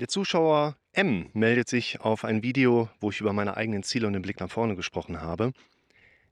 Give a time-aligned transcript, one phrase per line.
[0.00, 4.14] Der Zuschauer M meldet sich auf ein Video, wo ich über meine eigenen Ziele und
[4.14, 5.52] den Blick nach vorne gesprochen habe.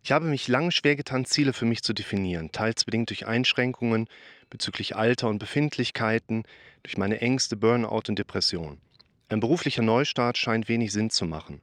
[0.02, 4.08] Ich habe mich lange schwer getan, Ziele für mich zu definieren, teils bedingt durch Einschränkungen
[4.48, 6.44] bezüglich Alter und Befindlichkeiten,
[6.82, 8.81] durch meine Ängste, Burnout und Depression.
[9.28, 11.60] Ein beruflicher Neustart scheint wenig Sinn zu machen.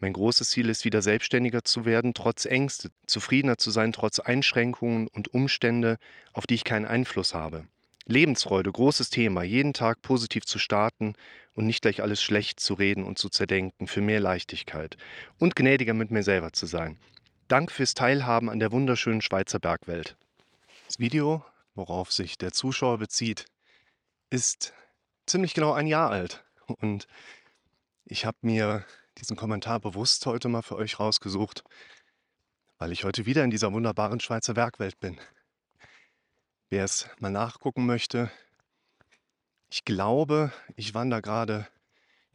[0.00, 5.06] Mein großes Ziel ist, wieder selbstständiger zu werden, trotz Ängste, zufriedener zu sein, trotz Einschränkungen
[5.06, 5.98] und Umstände,
[6.32, 7.68] auf die ich keinen Einfluss habe.
[8.08, 11.14] Lebensfreude, großes Thema, jeden Tag positiv zu starten
[11.54, 14.96] und nicht gleich alles schlecht zu reden und zu zerdenken, für mehr Leichtigkeit
[15.38, 16.98] und gnädiger mit mir selber zu sein.
[17.48, 20.16] Dank fürs Teilhaben an der wunderschönen Schweizer Bergwelt.
[20.86, 21.44] Das Video,
[21.74, 23.46] worauf sich der Zuschauer bezieht,
[24.30, 24.72] ist
[25.26, 27.08] ziemlich genau ein Jahr alt und
[28.04, 28.84] ich habe mir
[29.18, 31.64] diesen Kommentar bewusst heute mal für euch rausgesucht,
[32.78, 35.18] weil ich heute wieder in dieser wunderbaren Schweizer Bergwelt bin.
[36.68, 38.28] Wer es mal nachgucken möchte,
[39.70, 41.68] ich glaube, ich wandere gerade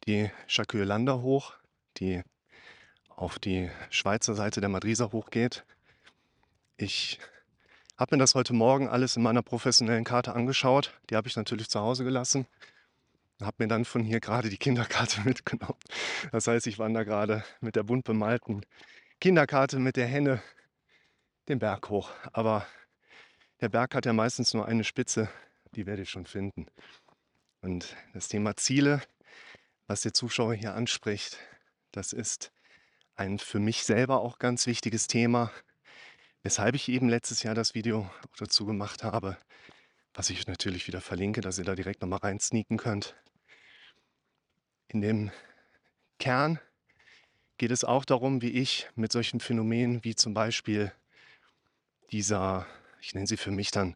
[0.05, 0.87] die Jacques
[1.21, 1.53] hoch,
[1.97, 2.21] die
[3.09, 5.65] auf die Schweizer Seite der Madriser hochgeht.
[6.77, 7.19] Ich
[7.97, 10.97] habe mir das heute Morgen alles in meiner professionellen Karte angeschaut.
[11.09, 12.47] Die habe ich natürlich zu Hause gelassen.
[13.41, 15.79] Habe mir dann von hier gerade die Kinderkarte mitgenommen.
[16.31, 18.65] Das heißt, ich wandere gerade mit der bunt bemalten
[19.19, 20.41] Kinderkarte mit der Henne
[21.49, 22.11] den Berg hoch.
[22.31, 22.65] Aber
[23.61, 25.29] der Berg hat ja meistens nur eine Spitze,
[25.75, 26.65] die werde ich schon finden.
[27.61, 29.01] Und das Thema Ziele,
[29.87, 31.37] was der Zuschauer hier anspricht,
[31.91, 32.51] das ist
[33.15, 35.51] ein für mich selber auch ganz wichtiges Thema,
[36.41, 39.37] weshalb ich eben letztes Jahr das Video dazu gemacht habe,
[40.13, 43.15] was ich natürlich wieder verlinke, dass ihr da direkt nochmal rein sneaken könnt.
[44.87, 45.31] In dem
[46.17, 46.59] Kern
[47.57, 50.91] geht es auch darum, wie ich mit solchen Phänomenen wie zum Beispiel
[52.11, 52.65] dieser
[53.01, 53.95] ich nenne sie für mich dann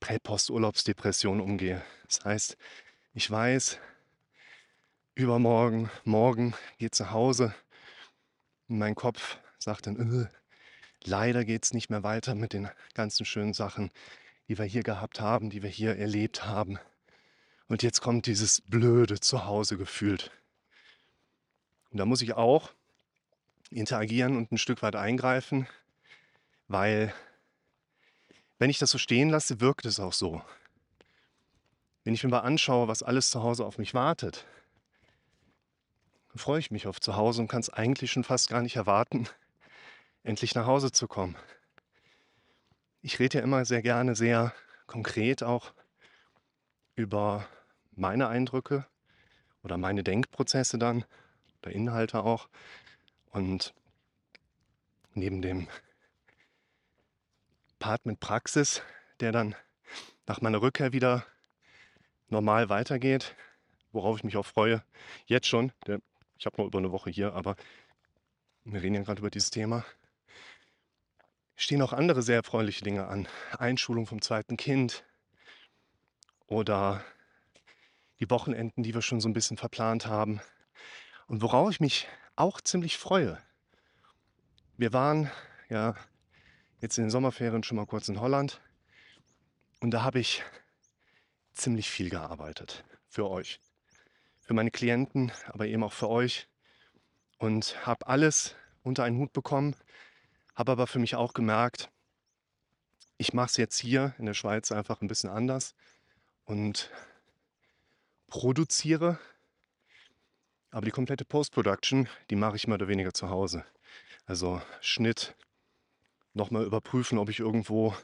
[0.00, 1.82] Prä-Post-Urlaubsdepression umgehe.
[2.06, 2.56] Das heißt,
[3.14, 3.78] ich weiß,
[5.14, 7.54] übermorgen, morgen geht zu Hause.
[8.68, 10.28] Und mein Kopf sagt dann, äh,
[11.04, 13.90] leider geht es nicht mehr weiter mit den ganzen schönen Sachen,
[14.48, 16.78] die wir hier gehabt haben, die wir hier erlebt haben.
[17.68, 20.30] Und jetzt kommt dieses blöde Zuhause gefühlt.
[21.90, 22.72] Und da muss ich auch
[23.70, 25.66] interagieren und ein Stück weit eingreifen,
[26.68, 27.12] weil
[28.58, 30.42] wenn ich das so stehen lasse, wirkt es auch so.
[32.04, 34.46] Wenn ich mir mal anschaue, was alles zu Hause auf mich wartet,
[36.28, 38.76] dann freue ich mich auf zu Hause und kann es eigentlich schon fast gar nicht
[38.76, 39.28] erwarten,
[40.22, 41.36] endlich nach Hause zu kommen.
[43.02, 44.52] Ich rede ja immer sehr gerne, sehr
[44.86, 45.72] konkret auch
[46.94, 47.46] über
[47.92, 48.86] meine Eindrücke
[49.62, 51.04] oder meine Denkprozesse dann
[51.60, 52.48] oder Inhalte auch.
[53.30, 53.74] Und
[55.14, 55.68] neben dem
[57.78, 58.82] Part mit Praxis,
[59.20, 59.54] der dann
[60.26, 61.26] nach meiner Rückkehr wieder
[62.28, 63.36] normal weitergeht,
[63.92, 64.82] worauf ich mich auch freue.
[65.26, 66.00] Jetzt schon, der,
[66.38, 67.56] ich habe noch über eine Woche hier, aber
[68.64, 69.84] wir reden ja gerade über dieses Thema.
[71.54, 73.28] Stehen auch andere sehr erfreuliche Dinge an.
[73.58, 75.04] Einschulung vom zweiten Kind
[76.46, 77.04] oder
[78.20, 80.40] die Wochenenden, die wir schon so ein bisschen verplant haben.
[81.26, 83.38] Und worauf ich mich auch ziemlich freue.
[84.76, 85.30] Wir waren
[85.68, 85.94] ja
[86.80, 88.60] jetzt in den Sommerferien schon mal kurz in Holland.
[89.80, 90.42] Und da habe ich
[91.52, 93.60] ziemlich viel gearbeitet für euch,
[94.40, 96.48] für meine Klienten, aber eben auch für euch.
[97.38, 99.76] Und habe alles unter einen Hut bekommen,
[100.54, 101.90] habe aber für mich auch gemerkt,
[103.18, 105.74] ich mache es jetzt hier in der Schweiz einfach ein bisschen anders
[106.44, 106.90] und
[108.26, 109.18] produziere.
[110.70, 113.64] Aber die komplette Post-Production, die mache ich mehr oder weniger zu Hause.
[114.26, 115.34] Also Schnitt,
[116.36, 117.94] nochmal überprüfen, ob ich irgendwo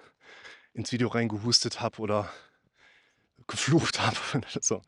[0.72, 2.32] ins Video reingehustet habe oder
[3.46, 4.16] geflucht habe.
[4.60, 4.82] so,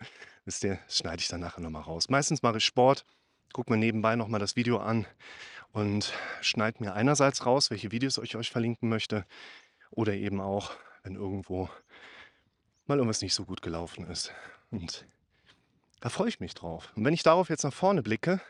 [0.45, 2.09] wisst ihr, das schneide ich dann nachher nochmal raus.
[2.09, 3.05] Meistens mache ich Sport,
[3.53, 5.07] gucke mir nebenbei nochmal das Video an
[5.73, 9.27] und schneide mir einerseits raus, welche Videos ich euch verlinken möchte
[9.91, 10.73] oder eben auch,
[11.03, 11.69] wenn irgendwo
[12.87, 14.33] mal irgendwas nicht so gut gelaufen ist.
[14.71, 15.07] Und
[16.01, 16.93] da freue ich mich drauf.
[16.97, 18.41] Und wenn ich darauf jetzt nach vorne blicke,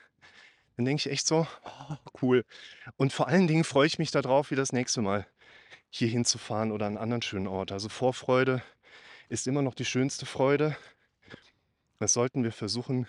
[0.77, 2.45] dann denke ich echt so, oh, cool.
[2.97, 5.27] Und vor allen Dingen freue ich mich darauf, wie das nächste Mal
[5.91, 7.71] hier hinzufahren oder an einen anderen schönen Ort.
[7.71, 8.63] Also Vorfreude
[9.29, 10.77] ist immer noch die schönste Freude.
[12.01, 13.07] Das sollten wir versuchen,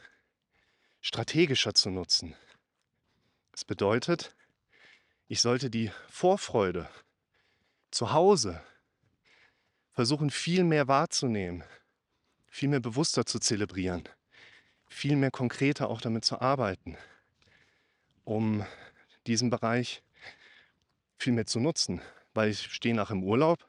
[1.01, 2.35] strategischer zu nutzen.
[3.51, 4.35] Das bedeutet,
[5.27, 6.87] ich sollte die Vorfreude
[7.89, 8.61] zu Hause
[9.91, 11.63] versuchen, viel mehr wahrzunehmen,
[12.47, 14.07] viel mehr bewusster zu zelebrieren,
[14.87, 16.97] viel mehr konkreter auch damit zu arbeiten
[18.25, 18.65] um
[19.27, 20.03] diesen Bereich
[21.17, 22.01] viel mehr zu nutzen,
[22.33, 23.65] weil ich stehe nach im Urlaub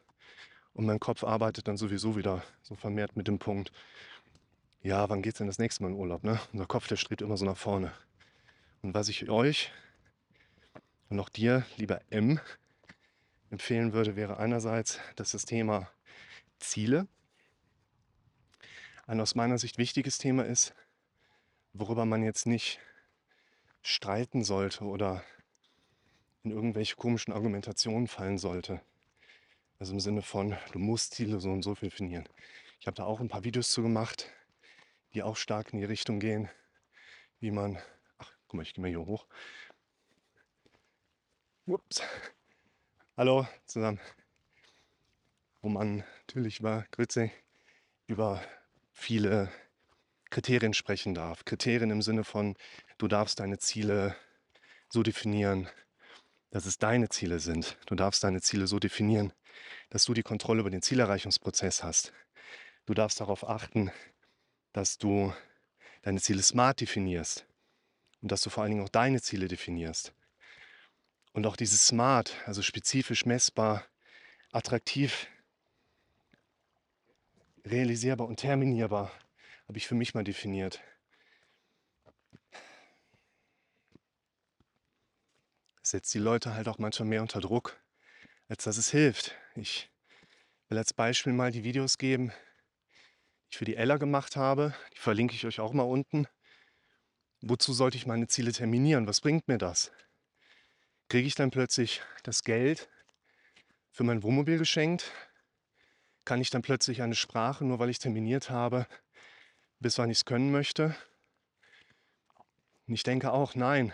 [0.72, 3.70] und mein Kopf arbeitet dann sowieso wieder so vermehrt mit dem Punkt,
[4.82, 6.22] ja, wann geht's denn das nächste Mal in Urlaub?
[6.22, 6.38] Ne?
[6.52, 7.92] Unser Kopf, der strebt immer so nach vorne.
[8.82, 9.72] Und was ich euch
[11.08, 12.40] und auch dir, lieber M,
[13.50, 15.90] empfehlen würde, wäre einerseits, dass das Thema
[16.58, 17.06] Ziele
[19.06, 20.74] ein aus meiner Sicht wichtiges Thema ist,
[21.72, 22.80] worüber man jetzt nicht
[23.86, 25.22] streiten sollte oder
[26.42, 28.80] in irgendwelche komischen Argumentationen fallen sollte.
[29.78, 32.28] Also im Sinne von, du musst Ziele so und so definieren.
[32.80, 34.28] Ich habe da auch ein paar Videos zu gemacht,
[35.14, 36.50] die auch stark in die Richtung gehen,
[37.38, 37.78] wie man,
[38.18, 39.24] ach, guck mal, ich gehe mal hier hoch.
[41.66, 42.02] Ups.
[43.16, 44.00] Hallo zusammen.
[45.60, 47.30] Wo man natürlich über Grütze,
[48.08, 48.42] über
[48.90, 49.48] viele
[50.36, 51.46] Kriterien sprechen darf.
[51.46, 52.56] Kriterien im Sinne von,
[52.98, 54.14] du darfst deine Ziele
[54.90, 55.66] so definieren,
[56.50, 57.78] dass es deine Ziele sind.
[57.86, 59.32] Du darfst deine Ziele so definieren,
[59.88, 62.12] dass du die Kontrolle über den Zielerreichungsprozess hast.
[62.84, 63.90] Du darfst darauf achten,
[64.74, 65.32] dass du
[66.02, 67.46] deine Ziele smart definierst
[68.20, 70.12] und dass du vor allen Dingen auch deine Ziele definierst.
[71.32, 73.86] Und auch dieses smart, also spezifisch messbar,
[74.52, 75.28] attraktiv,
[77.64, 79.10] realisierbar und terminierbar,
[79.68, 80.80] habe ich für mich mal definiert.
[85.80, 87.80] Das setzt die Leute halt auch manchmal mehr unter Druck,
[88.48, 89.34] als dass es hilft.
[89.54, 89.90] Ich
[90.68, 94.74] will als Beispiel mal die Videos geben, die ich für die Ella gemacht habe.
[94.94, 96.26] Die verlinke ich euch auch mal unten.
[97.40, 99.06] Wozu sollte ich meine Ziele terminieren?
[99.06, 99.92] Was bringt mir das?
[101.08, 102.88] Kriege ich dann plötzlich das Geld
[103.92, 105.12] für mein Wohnmobil geschenkt?
[106.24, 108.88] Kann ich dann plötzlich eine Sprache, nur weil ich terminiert habe,
[109.80, 110.96] bis wann ich es können möchte?
[112.86, 113.92] Und ich denke auch, nein.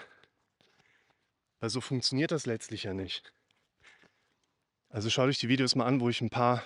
[1.60, 3.32] Weil so funktioniert das letztlich ja nicht.
[4.88, 6.62] Also schaut euch die Videos mal an, wo ich ein paar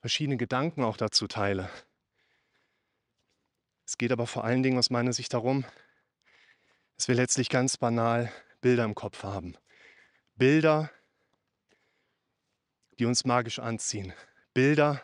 [0.00, 1.70] verschiedene Gedanken auch dazu teile.
[3.86, 5.64] Es geht aber vor allen Dingen aus meiner Sicht darum,
[6.96, 9.56] dass wir letztlich ganz banal Bilder im Kopf haben.
[10.34, 10.90] Bilder,
[12.98, 14.12] die uns magisch anziehen.
[14.54, 15.02] Bilder,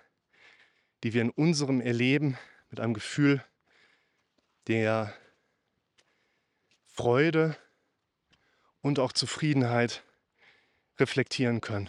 [1.03, 2.39] die wir in unserem Erleben
[2.77, 3.43] mit einem Gefühl
[4.67, 5.15] der
[6.85, 7.57] Freude
[8.83, 10.03] und auch Zufriedenheit
[10.99, 11.89] reflektieren können.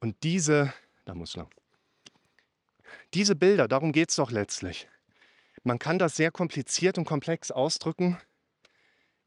[0.00, 0.74] Und diese,
[1.04, 1.48] da muss lang,
[3.14, 4.88] diese Bilder, darum geht es doch letztlich.
[5.62, 8.18] Man kann das sehr kompliziert und komplex ausdrücken.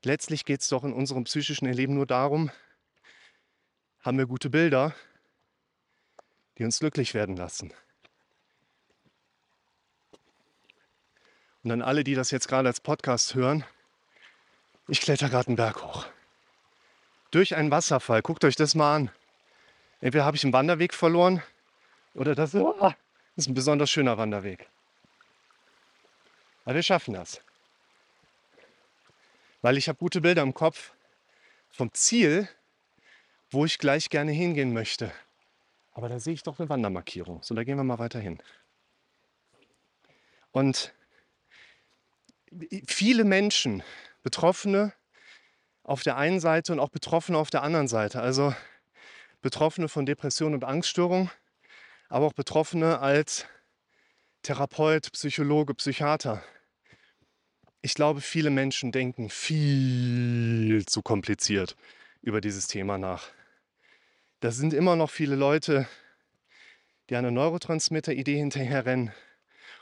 [0.03, 2.51] Letztlich geht es doch in unserem psychischen Erleben nur darum,
[4.01, 4.93] haben wir gute Bilder,
[6.57, 7.73] die uns glücklich werden lassen.
[11.63, 13.63] Und an alle, die das jetzt gerade als Podcast hören,
[14.87, 16.05] ich kletter gerade einen Berg hoch.
[17.31, 18.21] Durch einen Wasserfall.
[18.21, 19.11] Guckt euch das mal an.
[20.01, 21.41] Entweder habe ich einen Wanderweg verloren
[22.13, 24.67] oder das ist ein besonders schöner Wanderweg.
[26.65, 27.41] Aber wir schaffen das.
[29.61, 30.91] Weil ich habe gute Bilder im Kopf
[31.71, 32.49] vom Ziel,
[33.51, 35.11] wo ich gleich gerne hingehen möchte.
[35.93, 37.41] Aber da sehe ich doch eine Wandermarkierung.
[37.41, 38.41] So, da gehen wir mal weiter hin.
[40.51, 40.93] Und
[42.87, 43.83] viele Menschen,
[44.23, 44.93] Betroffene
[45.83, 48.21] auf der einen Seite und auch Betroffene auf der anderen Seite.
[48.21, 48.55] Also
[49.41, 51.29] Betroffene von Depression und Angststörung,
[52.09, 53.45] aber auch Betroffene als
[54.41, 56.43] Therapeut, Psychologe, Psychiater.
[57.81, 61.75] Ich glaube, viele Menschen denken viel zu kompliziert
[62.21, 63.29] über dieses Thema nach.
[64.39, 65.87] Da sind immer noch viele Leute,
[67.09, 69.11] die einer Neurotransmitter-Idee hinterherrennen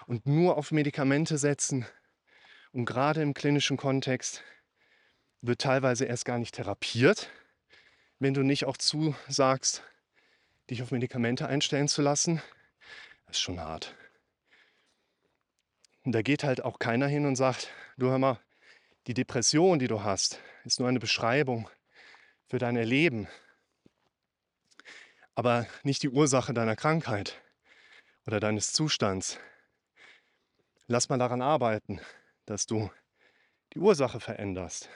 [0.07, 1.85] und nur auf Medikamente setzen
[2.73, 4.43] und gerade im klinischen Kontext
[5.41, 7.29] wird teilweise erst gar nicht therapiert,
[8.19, 9.83] wenn du nicht auch zusagst,
[10.69, 12.41] dich auf Medikamente einstellen zu lassen.
[13.25, 13.95] Das ist schon hart.
[16.03, 18.39] Und da geht halt auch keiner hin und sagt, du hör mal,
[19.07, 21.69] die Depression, die du hast, ist nur eine Beschreibung
[22.47, 23.27] für dein Erleben,
[25.33, 27.41] aber nicht die Ursache deiner Krankheit
[28.27, 29.39] oder deines Zustands.
[30.87, 32.01] Lass mal daran arbeiten
[32.45, 32.89] dass du
[33.73, 34.89] die Ursache veränderst.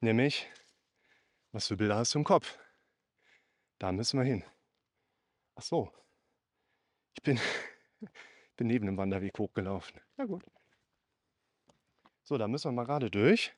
[0.00, 0.46] Nämlich,
[1.52, 2.58] was für Bilder hast du im Kopf?
[3.78, 4.44] Da müssen wir hin.
[5.54, 5.92] Ach so,
[7.14, 7.40] ich bin,
[8.56, 10.00] bin neben dem Wanderweg hochgelaufen.
[10.16, 10.44] Na gut.
[12.24, 13.54] So, da müssen wir mal gerade durch.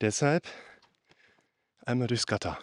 [0.00, 0.46] Deshalb
[1.84, 2.58] einmal durchs Gatter.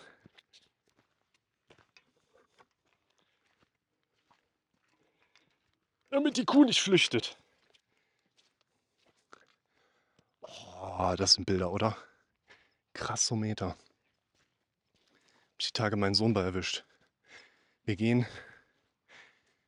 [6.10, 7.38] Damit die Kuh nicht flüchtet.
[10.96, 11.98] Oh, das sind Bilder, oder?
[12.94, 13.76] Krassometer.
[15.60, 16.86] Die Tage meinen Sohn bei erwischt.
[17.84, 18.28] Wir gehen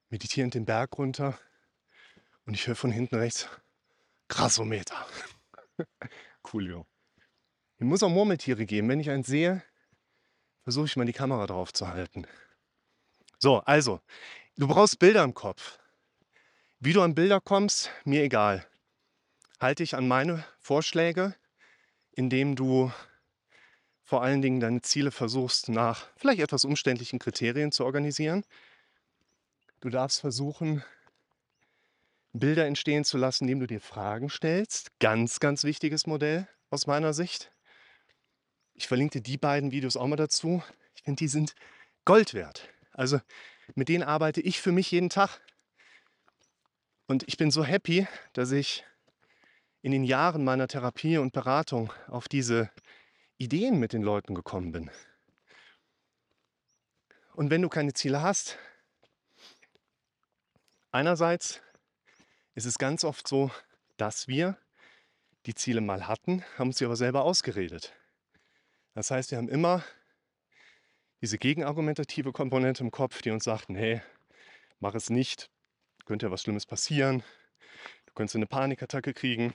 [0.09, 1.39] meditierend den Berg runter
[2.45, 3.49] Und ich höre von hinten rechts,
[4.27, 5.03] Grassometer.
[6.43, 6.85] Coolio.
[7.77, 8.87] Hier muss auch Murmeltiere geben.
[8.87, 9.63] Wenn ich einen sehe,
[10.61, 12.27] versuche ich mal die Kamera drauf zu halten.
[13.39, 13.99] So, also,
[14.57, 15.79] du brauchst Bilder im Kopf.
[16.79, 18.67] Wie du an Bilder kommst, mir egal.
[19.59, 21.35] Halte ich an meine Vorschläge,
[22.11, 22.91] indem du
[24.03, 28.45] vor allen Dingen deine Ziele versuchst nach vielleicht etwas umständlichen Kriterien zu organisieren.
[29.79, 30.83] Du darfst versuchen,
[32.33, 34.91] Bilder entstehen zu lassen, indem du dir Fragen stellst.
[34.99, 37.51] Ganz, ganz wichtiges Modell aus meiner Sicht.
[38.73, 40.61] Ich verlinke dir die beiden Videos auch mal dazu.
[40.95, 41.55] Ich finde, die sind
[42.03, 42.67] Gold wert.
[42.91, 43.19] Also
[43.73, 45.39] mit denen arbeite ich für mich jeden Tag.
[47.07, 48.83] Und ich bin so happy, dass ich
[49.85, 52.71] in den Jahren meiner Therapie und Beratung auf diese
[53.37, 54.89] Ideen mit den Leuten gekommen bin.
[57.35, 58.57] Und wenn du keine Ziele hast,
[60.89, 61.61] einerseits
[62.55, 63.51] ist es ganz oft so,
[63.95, 64.57] dass wir
[65.45, 67.93] die Ziele mal hatten, haben sie aber selber ausgeredet.
[68.95, 69.83] Das heißt, wir haben immer
[71.21, 74.01] diese gegenargumentative Komponente im Kopf, die uns sagt, hey,
[74.79, 75.51] mach es nicht,
[76.05, 77.21] könnte ja was Schlimmes passieren,
[78.07, 79.53] du könntest eine Panikattacke kriegen,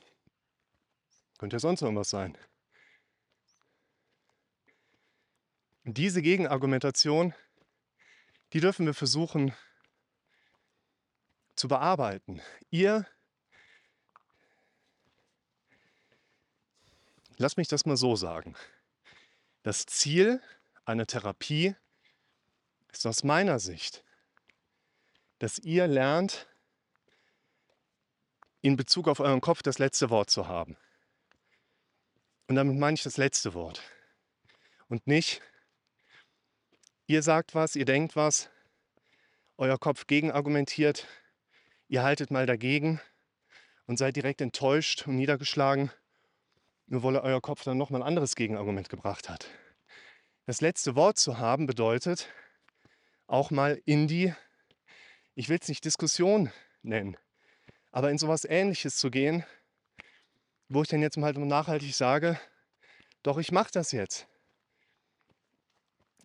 [1.40, 2.36] könnte ja sonst irgendwas sein.
[5.86, 7.32] Und diese Gegenargumentation,
[8.52, 9.54] die dürfen wir versuchen
[11.56, 12.42] zu bearbeiten.
[12.68, 13.06] Ihr,
[17.38, 18.54] lass mich das mal so sagen.
[19.62, 20.42] Das Ziel
[20.84, 21.74] einer Therapie
[22.92, 24.04] ist aus meiner Sicht,
[25.38, 26.46] dass ihr lernt,
[28.60, 30.76] in Bezug auf euren Kopf das letzte Wort zu haben.
[32.50, 33.80] Und damit meine ich das letzte Wort.
[34.88, 35.40] Und nicht,
[37.06, 38.50] ihr sagt was, ihr denkt was,
[39.56, 41.06] euer Kopf gegenargumentiert,
[41.86, 43.00] ihr haltet mal dagegen
[43.86, 45.92] und seid direkt enttäuscht und niedergeschlagen
[46.88, 49.46] nur weil euer Kopf dann nochmal ein anderes Gegenargument gebracht hat.
[50.46, 52.32] Das letzte Wort zu haben bedeutet
[53.28, 54.34] auch mal in die,
[55.36, 56.50] ich will es nicht Diskussion
[56.82, 57.16] nennen,
[57.92, 59.44] aber in sowas ähnliches zu gehen,
[60.70, 62.40] wo ich dann jetzt mal halt nachhaltig sage,
[63.24, 64.28] doch ich mache das jetzt.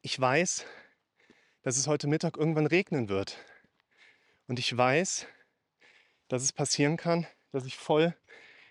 [0.03, 0.65] Ich weiß,
[1.63, 3.39] dass es heute Mittag irgendwann regnen wird.
[4.47, 5.25] Und ich weiß,
[6.27, 8.15] dass es passieren kann, dass ich voll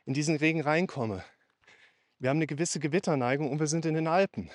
[0.07, 1.25] in diesen Regen reinkomme.
[2.21, 4.53] Wir haben eine gewisse Gewitterneigung und wir sind in den Alpen.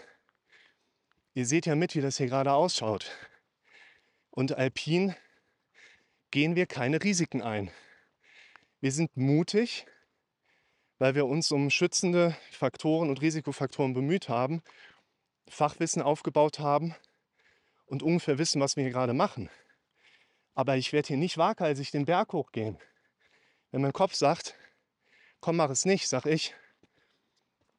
[1.33, 3.11] Ihr seht ja mit, wie das hier gerade ausschaut.
[4.31, 5.15] Und alpin
[6.31, 7.71] gehen wir keine Risiken ein.
[8.79, 9.85] Wir sind mutig,
[10.99, 14.61] weil wir uns um schützende Faktoren und Risikofaktoren bemüht haben,
[15.47, 16.93] Fachwissen aufgebaut haben
[17.85, 19.49] und ungefähr wissen, was wir hier gerade machen.
[20.53, 22.77] Aber ich werde hier nicht waghalsig den Berg hochgehen.
[23.71, 24.55] Wenn mein Kopf sagt,
[25.39, 26.53] komm, mach es nicht, sag ich,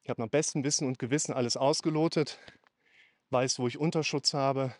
[0.03, 2.39] ich habe nach bestem Wissen und Gewissen alles ausgelotet,
[3.29, 4.75] weiß, wo ich Unterschutz habe,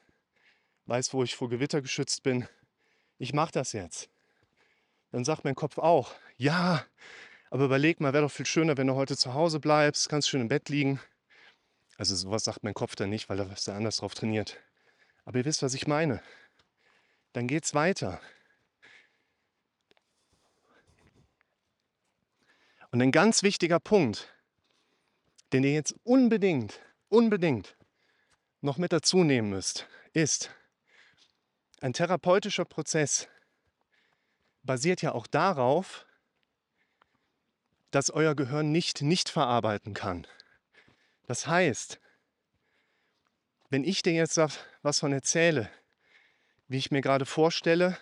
[0.85, 2.47] weiß, wo ich vor Gewitter geschützt bin.
[3.19, 4.09] Ich mache das jetzt.
[5.11, 6.83] Dann sagt mein Kopf auch, ja,
[7.51, 10.39] aber überleg mal, wäre doch viel schöner, wenn du heute zu Hause bleibst, kannst schön
[10.39, 11.01] im Bett liegen.
[11.97, 14.57] Also sowas sagt mein Kopf dann nicht, weil er ist ja anders drauf trainiert.
[15.25, 16.23] Aber ihr wisst, was ich meine.
[17.33, 18.21] Dann geht's weiter.
[22.91, 24.33] Und ein ganz wichtiger Punkt,
[25.51, 26.79] den ihr jetzt unbedingt,
[27.09, 27.75] unbedingt
[28.61, 30.51] noch mit dazu nehmen müsst, ist,
[31.81, 33.27] ein therapeutischer Prozess
[34.63, 36.05] basiert ja auch darauf,
[37.91, 40.25] dass euer Gehirn nicht nicht verarbeiten kann.
[41.27, 41.99] Das heißt,
[43.69, 44.37] wenn ich dir jetzt
[44.81, 45.69] was von erzähle,
[46.67, 47.97] wie ich mir gerade vorstelle,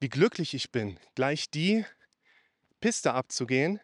[0.00, 1.84] wie glücklich ich bin, gleich die
[2.80, 3.80] Piste abzugehen,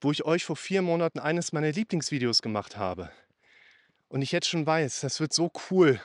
[0.00, 3.10] wo ich euch vor vier Monaten eines meiner Lieblingsvideos gemacht habe.
[4.08, 6.00] Und ich jetzt schon weiß, das wird so cool,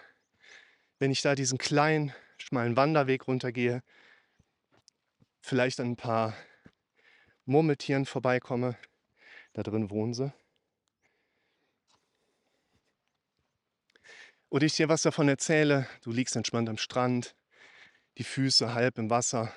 [1.00, 3.84] wenn ich da diesen kleinen, schmalen Wanderweg runtergehe,
[5.42, 6.34] vielleicht ein paar
[7.50, 8.77] Murmeltieren vorbeikomme.
[9.53, 10.32] Da drin wohnen sie.
[14.50, 17.36] Oder ich dir was davon erzähle, du liegst entspannt am Strand,
[18.20, 19.51] die Füße halb im Wasser,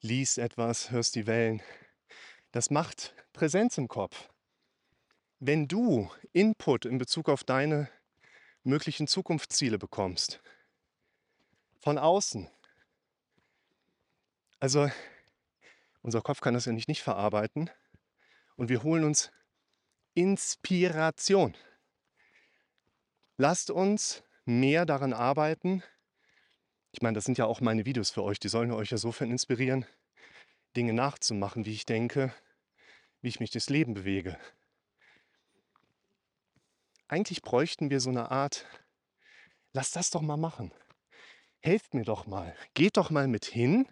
[0.00, 1.62] liest etwas, hörst die Wellen,
[2.52, 4.30] das macht Präsenz im Kopf.
[5.40, 7.90] Wenn du Input in Bezug auf deine
[8.62, 10.40] möglichen Zukunftsziele bekommst,
[11.80, 12.48] von außen,
[14.60, 14.90] also
[16.04, 17.70] unser Kopf kann das ja nicht, nicht verarbeiten
[18.56, 19.32] und wir holen uns
[20.12, 21.56] Inspiration.
[23.38, 25.82] Lasst uns mehr daran arbeiten,
[26.92, 28.38] Ich meine, das sind ja auch meine Videos für euch.
[28.38, 29.84] Die sollen euch ja sofern inspirieren,
[30.76, 32.32] Dinge nachzumachen, wie ich denke,
[33.20, 34.38] wie ich mich durchs Leben bewege.
[37.08, 38.66] Eigentlich bräuchten wir so eine Art,
[39.72, 40.70] lass das doch mal machen.
[41.60, 42.54] Helft mir doch mal.
[42.74, 43.88] Geht doch mal mit hin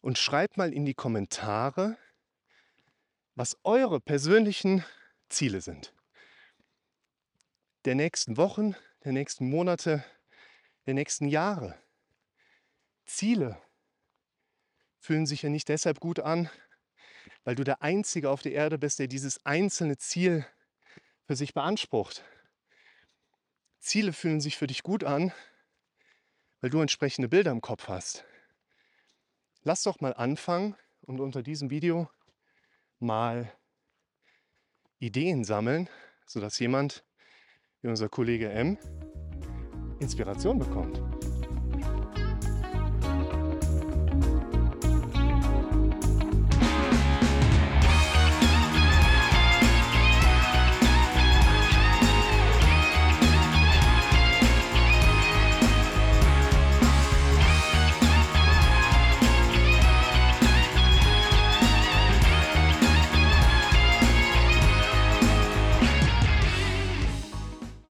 [0.00, 1.96] und schreibt mal in die Kommentare,
[3.34, 4.84] was eure persönlichen
[5.28, 5.92] Ziele sind.
[7.84, 8.74] Der nächsten Wochen,
[9.04, 10.04] der nächsten Monate,
[10.86, 11.78] der nächsten Jahre.
[13.04, 13.60] Ziele
[14.98, 16.50] fühlen sich ja nicht deshalb gut an,
[17.44, 20.44] weil du der Einzige auf der Erde bist, der dieses einzelne Ziel
[21.26, 22.24] für sich beansprucht.
[23.78, 25.32] Ziele fühlen sich für dich gut an,
[26.60, 28.24] weil du entsprechende Bilder im Kopf hast.
[29.66, 32.08] Lass doch mal anfangen und unter diesem Video
[33.00, 33.50] mal
[35.00, 35.88] Ideen sammeln,
[36.24, 37.04] sodass jemand
[37.82, 38.78] wie unser Kollege M
[39.98, 41.02] Inspiration bekommt.